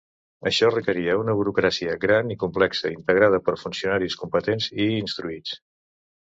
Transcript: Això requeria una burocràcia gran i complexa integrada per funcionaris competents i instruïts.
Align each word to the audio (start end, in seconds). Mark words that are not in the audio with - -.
Això 0.51 0.69
requeria 0.75 1.17
una 1.23 1.35
burocràcia 1.39 1.93
gran 2.05 2.31
i 2.35 2.37
complexa 2.45 2.93
integrada 2.95 3.41
per 3.51 3.55
funcionaris 3.65 4.17
competents 4.23 4.71
i 4.73 4.89
instruïts. 4.97 5.55